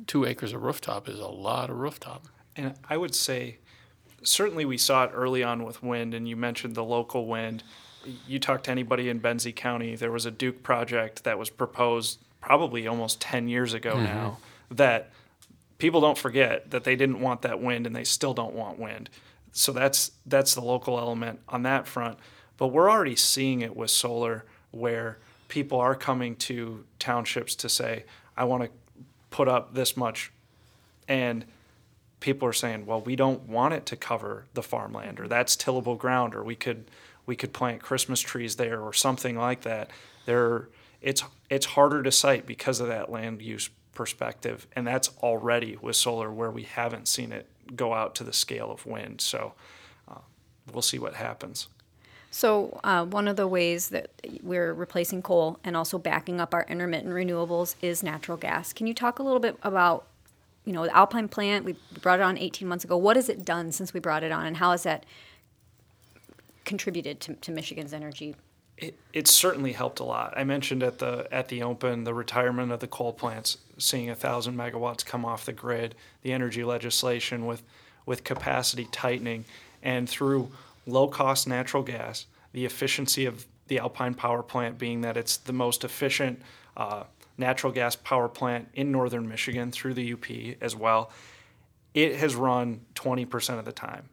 [0.07, 2.27] Two acres of rooftop is a lot of rooftop.
[2.55, 3.57] And I would say,
[4.23, 7.63] certainly we saw it early on with wind, and you mentioned the local wind.
[8.27, 12.19] You talk to anybody in Benzie County, there was a Duke project that was proposed
[12.39, 14.37] probably almost 10 years ago now
[14.69, 15.09] that
[15.81, 19.09] people don't forget that they didn't want that wind and they still don't want wind.
[19.51, 22.19] So that's that's the local element on that front.
[22.57, 25.17] But we're already seeing it with solar where
[25.47, 28.05] people are coming to townships to say,
[28.37, 28.69] I want to
[29.31, 30.31] put up this much
[31.07, 31.45] and
[32.19, 35.95] people are saying, well, we don't want it to cover the farmland or that's tillable
[35.95, 36.85] ground or we could
[37.25, 39.89] we could plant Christmas trees there or something like that.
[40.27, 40.69] There
[41.01, 45.95] it's it's harder to site because of that land use perspective and that's already with
[45.95, 49.21] solar where we haven't seen it go out to the scale of wind.
[49.21, 49.53] So
[50.09, 50.21] uh,
[50.73, 51.67] we'll see what happens.
[52.31, 54.09] So, uh, one of the ways that
[54.41, 58.73] we're replacing coal and also backing up our intermittent renewables is natural gas.
[58.73, 60.07] Can you talk a little bit about,
[60.65, 61.63] you know, the Alpine plant?
[61.63, 62.97] We brought it on 18 months ago.
[62.97, 65.05] What has it done since we brought it on, and how has that
[66.65, 68.35] contributed to, to Michigan's energy?
[68.81, 70.33] It, it's certainly helped a lot.
[70.35, 74.15] I mentioned at the at the open the retirement of the coal plants, seeing a
[74.15, 77.61] thousand megawatts come off the grid, the energy legislation with
[78.05, 79.45] with capacity tightening,
[79.83, 80.51] and through
[80.87, 85.53] low cost natural gas, the efficiency of the Alpine power plant being that it's the
[85.53, 86.41] most efficient
[86.75, 87.03] uh,
[87.37, 91.11] natural gas power plant in northern Michigan through the UP as well.
[91.93, 94.09] It has run 20% of the time,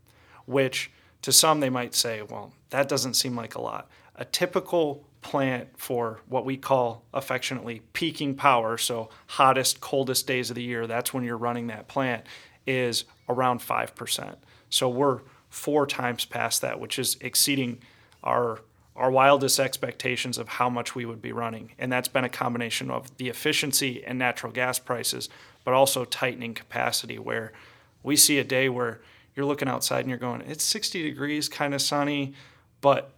[0.47, 0.91] which
[1.23, 3.89] to some they might say, well, that doesn't seem like a lot.
[4.19, 10.57] A typical plant for what we call affectionately peaking power, so hottest, coldest days of
[10.57, 12.25] the year, that's when you're running that plant,
[12.67, 14.37] is around 5%.
[14.71, 17.79] So we're four times past that, which is exceeding
[18.23, 18.61] our
[18.99, 21.71] our wildest expectations of how much we would be running.
[21.79, 25.29] And that's been a combination of the efficiency and natural gas prices,
[25.65, 27.53] but also tightening capacity where
[28.03, 29.01] we see a day where
[29.37, 32.35] you're looking outside and you're going, it's 60 degrees, kind of sunny,
[32.81, 33.13] but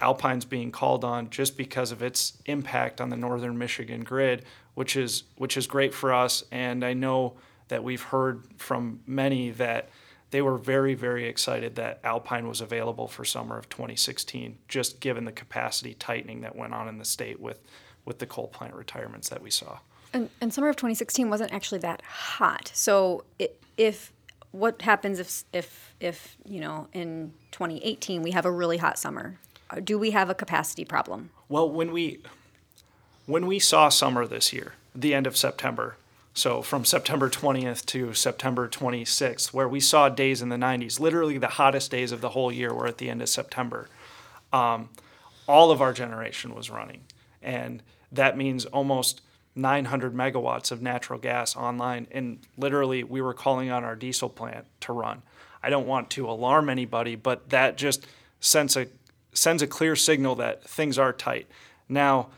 [0.00, 4.96] Alpine's being called on just because of its impact on the northern Michigan grid, which
[4.96, 6.44] is which is great for us.
[6.50, 7.34] And I know
[7.68, 9.88] that we've heard from many that
[10.30, 15.24] they were very, very excited that Alpine was available for summer of 2016, just given
[15.24, 17.60] the capacity tightening that went on in the state with,
[18.04, 19.78] with the coal plant retirements that we saw.
[20.12, 22.70] And, and summer of 2016 wasn't actually that hot.
[22.74, 24.12] So it, if
[24.52, 29.38] what happens if if if you know in 2018 we have a really hot summer?
[29.84, 31.30] Do we have a capacity problem?
[31.48, 32.20] Well, when we
[33.26, 35.96] when we saw summer this year, the end of September,
[36.34, 41.38] so from September 20th to September 26th, where we saw days in the 90s, literally
[41.38, 43.88] the hottest days of the whole year were at the end of September.
[44.52, 44.88] Um,
[45.46, 47.02] all of our generation was running.
[47.42, 49.20] And that means almost
[49.56, 52.06] 900 megawatts of natural gas online.
[52.10, 55.22] And literally, we were calling on our diesel plant to run.
[55.62, 58.06] I don't want to alarm anybody, but that just
[58.40, 58.86] sends a,
[59.32, 61.46] sends a clear signal that things are tight.
[61.88, 62.28] Now,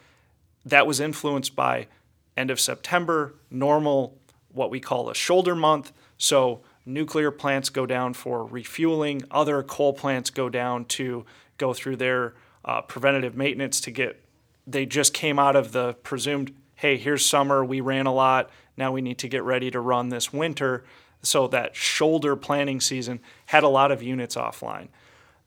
[0.64, 1.88] that was influenced by
[2.36, 4.18] end of September, normal,
[4.52, 5.92] what we call a shoulder month.
[6.18, 11.24] So nuclear plants go down for refueling, other coal plants go down to
[11.58, 14.22] go through their uh, preventative maintenance to get,
[14.66, 18.92] they just came out of the presumed, hey, here's summer, we ran a lot, now
[18.92, 20.84] we need to get ready to run this winter.
[21.22, 24.88] So that shoulder planning season had a lot of units offline.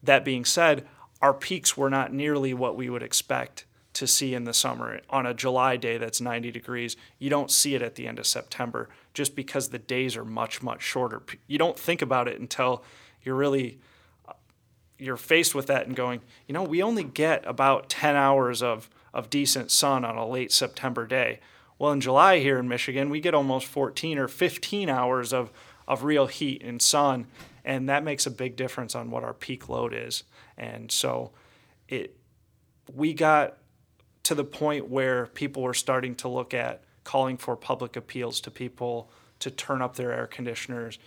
[0.04, 0.88] That being said,
[1.26, 5.02] our peaks were not nearly what we would expect to see in the summer.
[5.10, 8.28] On a July day that's 90 degrees, you don't see it at the end of
[8.28, 11.24] September just because the days are much, much shorter.
[11.48, 12.84] You don't think about it until
[13.24, 13.80] you're really
[14.28, 14.34] uh,
[15.00, 18.88] you're faced with that and going, you know, we only get about 10 hours of,
[19.12, 21.40] of decent sun on a late September day.
[21.80, 25.52] Well, in July here in Michigan, we get almost 14 or 15 hours of,
[25.88, 27.26] of real heat and sun,
[27.66, 30.24] and that makes a big difference on what our peak load is.
[30.58, 31.32] And so
[31.90, 32.16] it
[32.94, 33.58] we got
[34.24, 38.52] to the point where people were starting to look at calling for public appeals to
[38.52, 40.98] people to turn up their air conditioners,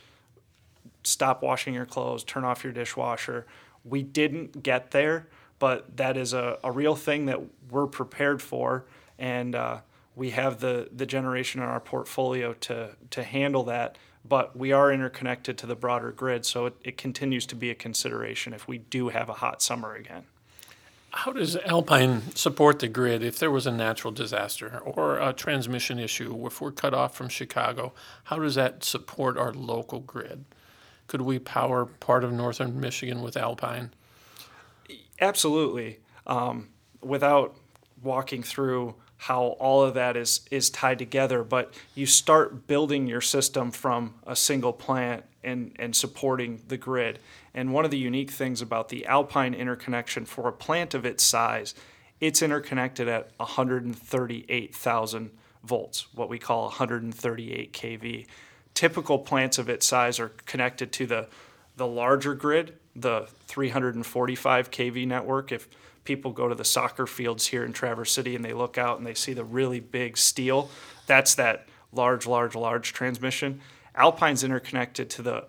[1.03, 3.47] stop washing your clothes, turn off your dishwasher.
[3.85, 7.41] We didn't get there, but that is a, a real thing that
[7.71, 8.85] we're prepared for.
[9.19, 9.79] And uh,
[10.15, 13.97] we have the, the generation in our portfolio to, to handle that.
[14.25, 17.75] But we are interconnected to the broader grid, so it, it continues to be a
[17.75, 20.25] consideration if we do have a hot summer again.
[21.11, 25.99] How does Alpine support the grid if there was a natural disaster or a transmission
[25.99, 26.47] issue?
[26.47, 30.45] If we're cut off from Chicago, how does that support our local grid?
[31.07, 33.93] Could we power part of northern Michigan with Alpine?
[35.21, 36.01] Absolutely.
[36.27, 36.69] Um,
[37.01, 37.57] without
[38.03, 43.21] walking through how all of that is is tied together, but you start building your
[43.21, 47.19] system from a single plant and, and supporting the grid.
[47.53, 51.25] And one of the unique things about the Alpine interconnection for a plant of its
[51.25, 51.75] size,
[52.21, 55.31] it's interconnected at 138,000
[55.65, 58.27] volts, what we call 138 kV.
[58.75, 61.27] Typical plants of its size are connected to the,
[61.77, 65.51] the larger grid, the 345 kV network.
[65.51, 65.69] If
[66.09, 69.07] people go to the soccer fields here in Traverse City and they look out and
[69.07, 70.71] they see the really big steel,
[71.07, 73.61] that's that large, large, large transmission.
[73.95, 75.45] Alpine's interconnected to the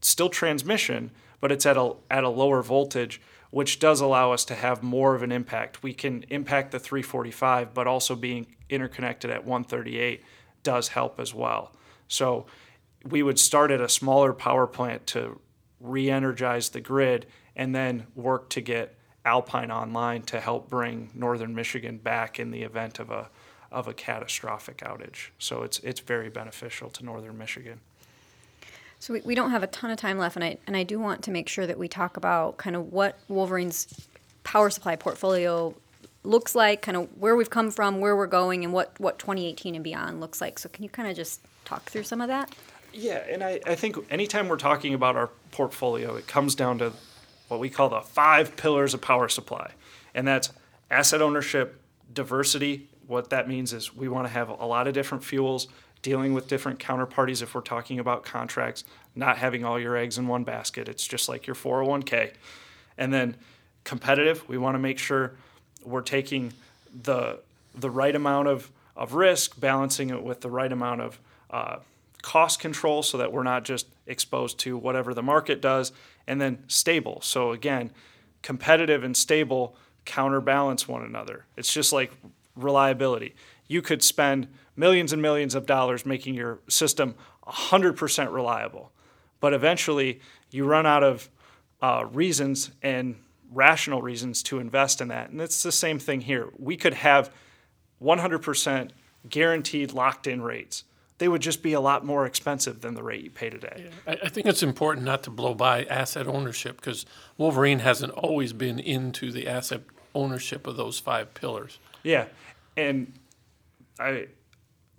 [0.00, 1.10] still transmission,
[1.42, 5.14] but it's at a at a lower voltage, which does allow us to have more
[5.14, 5.82] of an impact.
[5.82, 10.22] We can impact the 345, but also being interconnected at 138
[10.62, 11.76] does help as well.
[12.08, 12.46] So
[13.04, 15.38] we would start at a smaller power plant to
[15.80, 21.98] re-energize the grid and then work to get Alpine online to help bring northern Michigan
[21.98, 23.28] back in the event of a
[23.70, 25.28] of a catastrophic outage.
[25.38, 27.80] So it's it's very beneficial to northern Michigan.
[28.98, 30.98] So we, we don't have a ton of time left, and I and I do
[30.98, 34.08] want to make sure that we talk about kind of what Wolverine's
[34.44, 35.74] power supply portfolio
[36.24, 39.74] looks like, kind of where we've come from, where we're going, and what what 2018
[39.74, 40.58] and beyond looks like.
[40.58, 42.54] So can you kind of just talk through some of that?
[42.92, 46.92] Yeah, and I, I think anytime we're talking about our portfolio, it comes down to
[47.52, 49.72] what we call the five pillars of power supply.
[50.14, 50.50] And that's
[50.90, 51.80] asset ownership,
[52.12, 52.88] diversity.
[53.06, 55.68] What that means is we want to have a lot of different fuels,
[56.00, 58.84] dealing with different counterparties if we're talking about contracts,
[59.14, 60.88] not having all your eggs in one basket.
[60.88, 62.32] It's just like your 401k.
[62.96, 63.36] And then
[63.84, 65.32] competitive, we want to make sure
[65.84, 66.54] we're taking
[67.02, 67.38] the
[67.74, 71.18] the right amount of, of risk, balancing it with the right amount of
[71.50, 71.76] uh,
[72.20, 75.92] cost control so that we're not just exposed to whatever the market does,
[76.26, 77.20] and then stable.
[77.22, 77.90] So again,
[78.42, 81.46] competitive and stable counterbalance one another.
[81.56, 82.12] It's just like
[82.56, 83.34] reliability.
[83.68, 87.14] You could spend millions and millions of dollars making your system
[87.46, 88.92] 100% reliable,
[89.40, 91.30] but eventually you run out of
[91.80, 93.16] uh, reasons and
[93.50, 95.30] rational reasons to invest in that.
[95.30, 96.50] And it's the same thing here.
[96.58, 97.32] We could have
[98.02, 98.90] 100%
[99.28, 100.84] guaranteed locked in rates
[101.22, 103.84] they would just be a lot more expensive than the rate you pay today.
[103.84, 104.12] Yeah.
[104.12, 107.06] I, I think it's important not to blow by asset ownership because
[107.38, 109.82] Wolverine hasn't always been into the asset
[110.16, 111.78] ownership of those five pillars.
[112.02, 112.24] Yeah,
[112.76, 113.12] and
[114.00, 114.26] I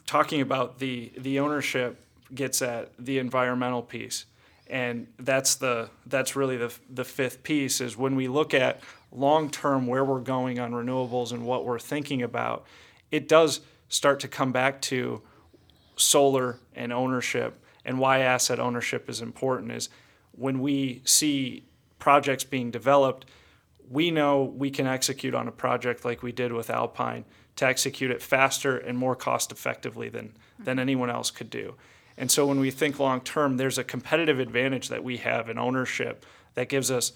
[0.05, 1.99] talking about the the ownership
[2.33, 4.23] gets at the environmental piece,
[4.67, 8.79] and that's the that's really the the fifth piece is when we look at
[9.11, 12.65] long term where we're going on renewables and what we're thinking about,
[13.11, 13.59] it does
[13.89, 15.21] start to come back to
[15.95, 19.89] solar and ownership and why asset ownership is important is
[20.31, 21.63] when we see
[21.99, 23.25] projects being developed,
[23.89, 27.25] we know we can execute on a project like we did with Alpine
[27.55, 31.75] to execute it faster and more cost effectively than, than anyone else could do.
[32.17, 35.57] And so when we think long term, there's a competitive advantage that we have in
[35.57, 36.25] ownership
[36.55, 37.13] that gives us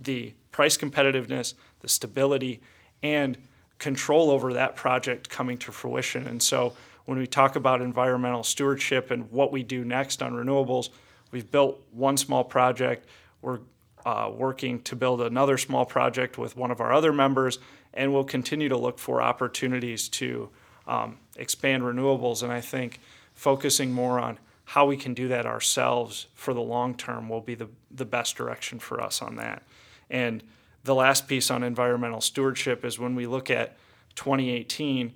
[0.00, 2.60] the price competitiveness, the stability,
[3.02, 3.38] and
[3.78, 6.26] control over that project coming to fruition.
[6.26, 6.74] And so
[7.08, 10.90] when we talk about environmental stewardship and what we do next on renewables,
[11.30, 13.08] we've built one small project.
[13.40, 13.60] We're
[14.04, 17.60] uh, working to build another small project with one of our other members,
[17.94, 20.50] and we'll continue to look for opportunities to
[20.86, 22.42] um, expand renewables.
[22.42, 23.00] And I think
[23.32, 27.54] focusing more on how we can do that ourselves for the long term will be
[27.54, 29.62] the, the best direction for us on that.
[30.10, 30.42] And
[30.84, 33.78] the last piece on environmental stewardship is when we look at
[34.14, 35.14] 2018,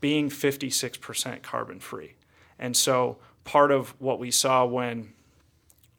[0.00, 2.14] being 56% carbon free.
[2.58, 5.12] And so part of what we saw when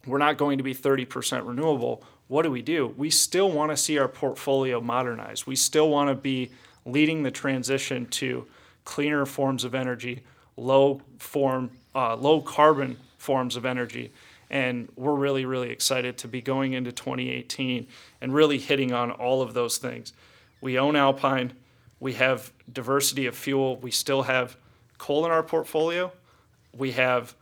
[0.06, 2.94] we're not going to be 30% renewable, what do we do?
[2.96, 5.48] We still want to see our portfolio modernized.
[5.48, 6.52] We still want to be
[6.86, 8.46] leading the transition to
[8.86, 10.24] cleaner forms of energy,
[10.56, 14.12] low form, uh, low carbon forms of energy.
[14.50, 17.88] And we're really, really excited to be going into 2018
[18.22, 20.14] and really hitting on all of those things.
[20.62, 21.54] We own Alpine.
[22.00, 23.78] We have diversity of fuel.
[23.78, 24.58] We still have
[24.98, 26.12] coal in our portfolio.
[26.76, 27.36] We have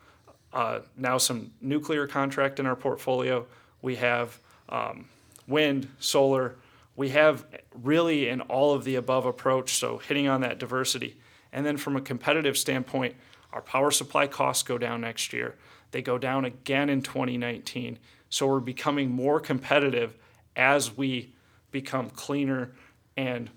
[0.53, 3.45] uh, now some nuclear contract in our portfolio.
[3.81, 4.39] We have
[4.69, 5.05] um,
[5.47, 6.55] wind, solar.
[6.95, 7.45] We have
[7.83, 11.17] really an all of the above approach, so hitting on that diversity.
[11.51, 13.15] And then from a competitive standpoint,
[13.53, 15.55] our power supply costs go down next year.
[15.91, 17.99] They go down again in 2019.
[18.29, 20.15] So we're becoming more competitive
[20.55, 21.33] as we
[21.71, 22.71] become cleaner
[23.15, 23.49] and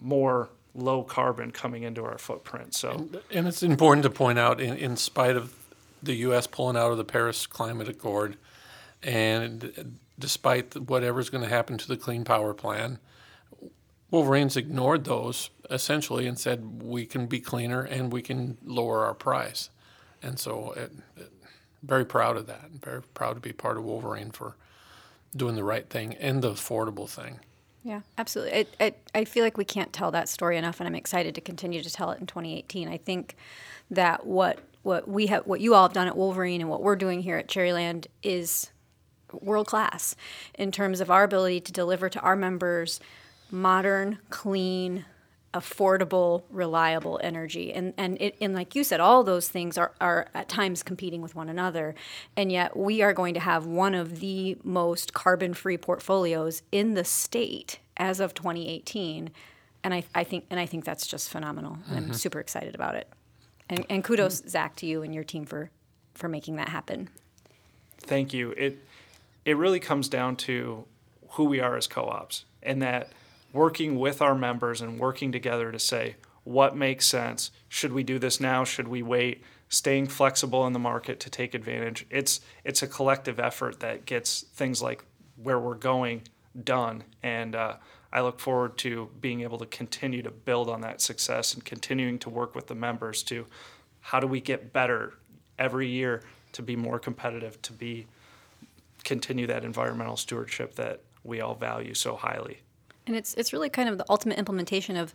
[0.00, 2.74] more low carbon coming into our footprint.
[2.74, 5.54] So, and, and it's important to point out, in, in spite of
[6.02, 6.46] the U.S.
[6.46, 8.36] pulling out of the Paris Climate Accord,
[9.02, 12.98] and despite whatever's going to happen to the Clean Power Plan,
[14.10, 19.14] Wolverines ignored those essentially and said we can be cleaner and we can lower our
[19.14, 19.68] price.
[20.22, 21.32] And so, it, it,
[21.82, 22.70] very proud of that.
[22.82, 24.56] Very proud to be part of Wolverine for
[25.36, 27.40] doing the right thing and the affordable thing.
[27.88, 28.52] Yeah, absolutely.
[28.52, 31.40] It, it, I feel like we can't tell that story enough, and I'm excited to
[31.40, 32.86] continue to tell it in 2018.
[32.86, 33.34] I think
[33.90, 36.96] that what what we have, what you all have done at Wolverine, and what we're
[36.96, 38.70] doing here at Cherryland is
[39.32, 40.14] world class
[40.58, 43.00] in terms of our ability to deliver to our members
[43.50, 45.06] modern, clean,
[45.58, 47.72] affordable, reliable energy.
[47.72, 51.20] And and it, and like you said, all those things are, are at times competing
[51.20, 51.94] with one another.
[52.36, 56.94] And yet we are going to have one of the most carbon free portfolios in
[56.94, 59.30] the state as of 2018.
[59.82, 61.72] And I, I think and I think that's just phenomenal.
[61.72, 61.96] Mm-hmm.
[61.96, 63.08] I'm super excited about it.
[63.68, 64.48] And, and kudos, mm-hmm.
[64.48, 65.70] Zach, to you and your team for
[66.14, 67.08] for making that happen.
[67.98, 68.52] Thank you.
[68.52, 68.78] It
[69.44, 70.84] it really comes down to
[71.30, 73.12] who we are as co-ops and that
[73.58, 77.50] working with our members and working together to say what makes sense?
[77.68, 78.62] Should we do this now?
[78.62, 79.42] Should we wait?
[79.68, 82.06] Staying flexible in the market to take advantage.
[82.08, 85.04] It's it's a collective effort that gets things like
[85.36, 86.22] where we're going
[86.64, 87.02] done.
[87.22, 87.74] And uh,
[88.12, 92.18] i look forward to being able to continue to build on that success and continuing
[92.20, 93.44] to work with the members to
[94.00, 95.14] how do we get better
[95.58, 98.06] every year to be more competitive to be
[99.04, 102.60] continue that environmental stewardship that we all value so highly.
[103.08, 105.14] And it's it's really kind of the ultimate implementation of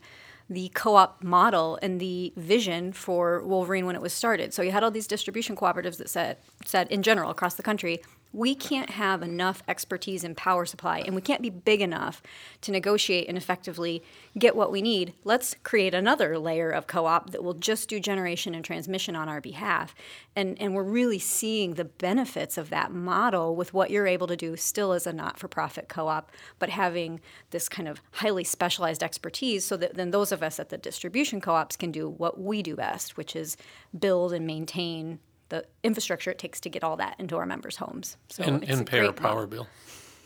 [0.49, 4.53] the co-op model and the vision for Wolverine when it was started.
[4.53, 8.01] So you had all these distribution cooperatives that said said in general across the country,
[8.33, 12.21] we can't have enough expertise in power supply and we can't be big enough
[12.61, 14.03] to negotiate and effectively
[14.37, 15.13] get what we need.
[15.23, 19.29] Let's create another layer of co op that will just do generation and transmission on
[19.29, 19.93] our behalf.
[20.35, 24.35] And, and we're really seeing the benefits of that model with what you're able to
[24.35, 27.21] do still as a not for profit co op, but having
[27.51, 31.39] this kind of highly specialized expertise so that then those of us at the distribution
[31.39, 33.57] co ops can do what we do best, which is
[33.97, 35.19] build and maintain
[35.53, 38.17] the infrastructure it takes to get all that into our members' homes.
[38.29, 39.47] So and, and pay our power model.
[39.47, 39.67] bill.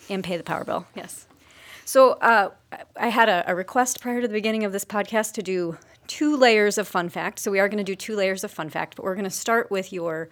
[0.09, 1.27] And pay the power bill, yes.
[1.83, 2.51] So uh,
[2.95, 6.37] I had a, a, request prior to the beginning of this podcast to do two
[6.37, 7.39] layers of fun fact.
[7.39, 9.29] So we are going to do two layers of fun fact, but we're going to
[9.29, 10.29] start with your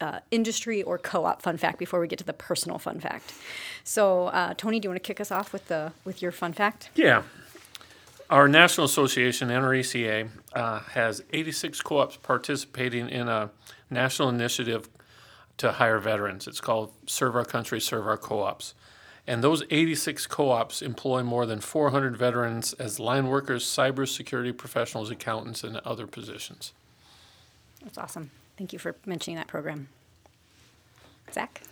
[0.00, 3.34] uh, industry or co-op fun fact before we get to the personal fun fact.
[3.82, 6.52] So uh, Tony, do you want to kick us off with the with your fun
[6.52, 6.90] fact?
[6.94, 7.22] Yeah.
[8.30, 13.50] Our national association, NRECA, uh, has 86 co-ops participating in a
[13.90, 14.88] national initiative
[15.58, 16.46] to hire veterans.
[16.46, 18.74] It's called Serve Our Country, Serve Our Co-ops.
[19.26, 25.62] And those 86 co-ops employ more than 400 veterans as line workers, cybersecurity professionals, accountants,
[25.62, 26.72] and other positions.
[27.82, 28.30] That's awesome.
[28.56, 29.88] Thank you for mentioning that program.
[31.32, 31.62] Zach?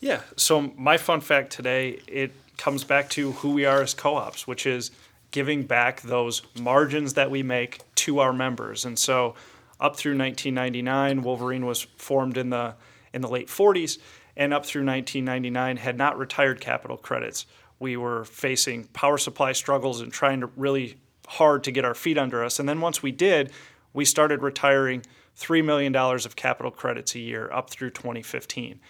[0.00, 4.46] Yeah, so my fun fact today, it comes back to who we are as co-ops,
[4.46, 4.90] which is
[5.30, 8.84] giving back those margins that we make to our members.
[8.84, 9.34] And so
[9.80, 11.22] up through 1999.
[11.22, 12.74] Wolverine was formed in the
[13.12, 13.98] in the late 40s,
[14.36, 17.46] and up through 1999 had not retired capital credits.
[17.78, 22.18] We were facing power supply struggles and trying to really hard to get our feet
[22.18, 22.58] under us.
[22.58, 23.52] And then once we did,
[23.92, 25.02] we started retiring
[25.38, 28.80] $3 million of capital credits a year up through 2015.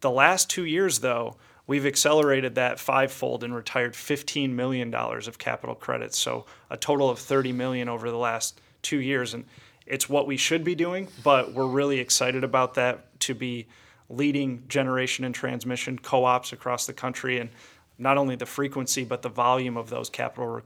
[0.00, 5.74] The last two years, though, we've accelerated that fivefold and retired $15 million of capital
[5.74, 6.18] credits.
[6.18, 9.34] So a total of 30 million over the last two years.
[9.34, 9.44] And
[9.86, 13.66] it's what we should be doing, but we're really excited about that to be
[14.08, 17.50] leading generation and transmission co ops across the country and
[17.98, 20.62] not only the frequency, but the volume of those capital re-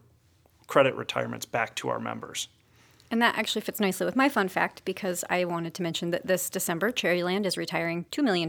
[0.67, 2.49] credit retirements back to our members.
[3.11, 6.27] And that actually fits nicely with my fun fact because I wanted to mention that
[6.27, 8.49] this December, Cherryland is retiring $2 million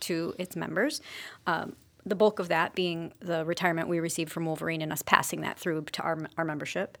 [0.00, 1.00] to its members.
[1.46, 1.76] Um,
[2.06, 5.58] the bulk of that being the retirement we received from Wolverine and us passing that
[5.58, 6.98] through to our, our membership.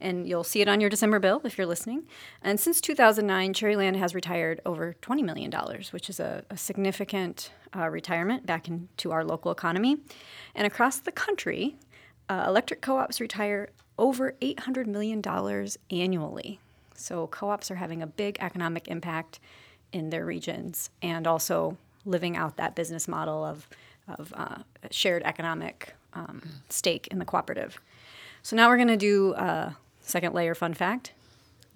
[0.00, 2.04] And you'll see it on your December bill if you're listening.
[2.42, 5.52] And since 2009, Cherryland has retired over $20 million,
[5.90, 9.96] which is a, a significant uh, retirement back into our local economy.
[10.54, 11.76] And across the country,
[12.28, 15.22] uh, electric co ops retire over $800 million
[15.90, 16.60] annually.
[16.94, 19.40] So co ops are having a big economic impact
[19.92, 23.68] in their regions and also living out that business model of
[24.08, 24.56] of uh,
[24.90, 27.80] shared economic um, stake in the cooperative.
[28.42, 31.12] So now we're going to do a second layer fun fact.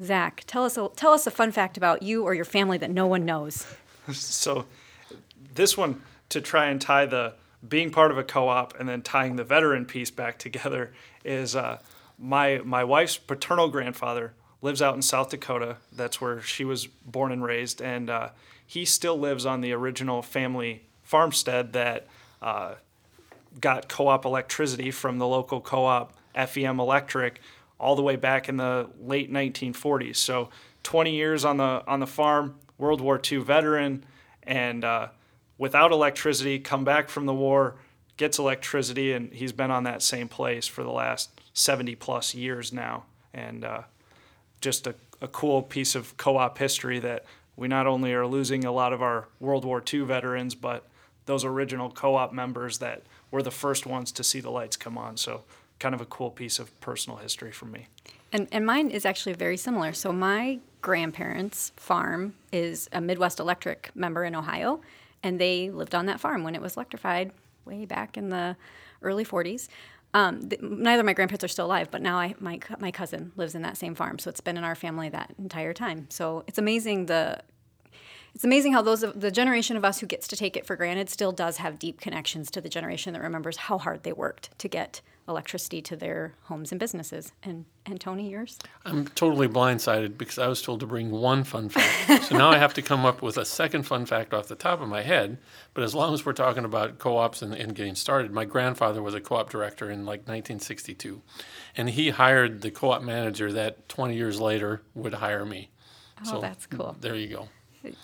[0.02, 2.90] Zach, tell us a, tell us a fun fact about you or your family that
[2.90, 3.66] no one knows.
[4.10, 4.64] So,
[5.54, 6.00] this one
[6.30, 7.34] to try and tie the
[7.68, 10.94] being part of a co-op and then tying the veteran piece back together
[11.26, 11.78] is uh,
[12.18, 15.76] my my wife's paternal grandfather lives out in South Dakota.
[15.94, 18.30] That's where she was born and raised, and uh,
[18.66, 22.06] he still lives on the original family farmstead that
[22.42, 22.74] uh,
[23.60, 27.40] got co-op electricity from the local co-op FEM Electric
[27.78, 30.16] all the way back in the late 1940s.
[30.16, 30.50] So
[30.82, 34.04] 20 years on the on the farm, World War II veteran,
[34.42, 35.08] and uh,
[35.58, 37.76] without electricity, come back from the war,
[38.16, 42.72] gets electricity, and he's been on that same place for the last 70 plus years
[42.72, 43.04] now.
[43.34, 43.82] And uh,
[44.60, 47.24] just a, a cool piece of co-op history that
[47.56, 50.86] we not only are losing a lot of our World War II veterans, but
[51.28, 55.18] those original co-op members that were the first ones to see the lights come on.
[55.18, 55.42] So
[55.78, 57.86] kind of a cool piece of personal history for me.
[58.32, 59.92] And, and mine is actually very similar.
[59.92, 64.80] So my grandparents' farm is a Midwest Electric member in Ohio,
[65.22, 67.30] and they lived on that farm when it was electrified
[67.66, 68.56] way back in the
[69.02, 69.68] early 40s.
[70.14, 73.32] Um, th- neither of my grandparents are still alive, but now I, my my cousin
[73.36, 76.06] lives in that same farm, so it's been in our family that entire time.
[76.08, 77.40] So it's amazing the
[78.38, 81.10] it's amazing how those the generation of us who gets to take it for granted
[81.10, 84.68] still does have deep connections to the generation that remembers how hard they worked to
[84.68, 87.32] get electricity to their homes and businesses.
[87.42, 88.56] And and Tony, yours?
[88.84, 92.26] I'm totally blindsided because I was told to bring one fun fact.
[92.26, 94.80] so now I have to come up with a second fun fact off the top
[94.80, 95.38] of my head.
[95.74, 99.02] But as long as we're talking about co ops and, and getting started, my grandfather
[99.02, 101.22] was a co op director in like 1962.
[101.76, 105.70] And he hired the co op manager that 20 years later would hire me.
[106.28, 106.96] Oh, that's cool.
[107.00, 107.48] There you go.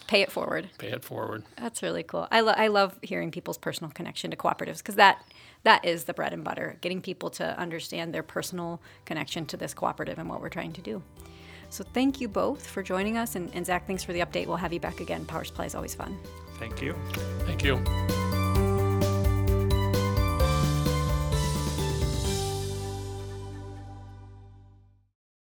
[0.06, 0.68] Pay it forward.
[0.78, 1.44] Pay it forward.
[1.56, 2.28] That's really cool.
[2.30, 5.24] I, lo- I love hearing people's personal connection to cooperatives because that
[5.64, 9.72] that is the bread and butter, getting people to understand their personal connection to this
[9.72, 11.02] cooperative and what we're trying to do.
[11.70, 13.34] So thank you both for joining us.
[13.34, 14.46] And, and Zach, thanks for the update.
[14.46, 15.24] We'll have you back again.
[15.24, 16.16] Power Supply is always fun.
[16.58, 16.94] Thank you.
[17.46, 17.82] Thank you.